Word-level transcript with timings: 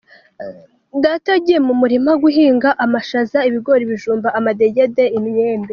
Data 1.03 1.27
yagiye 1.35 1.59
mu 1.67 1.73
murima 1.81 2.11
guhinga 2.23 2.69
amashaza, 2.85 3.37
ibigore, 3.49 3.79
ibijumbo, 3.83 4.27
amadegede, 4.39 5.03
imyembe. 5.17 5.69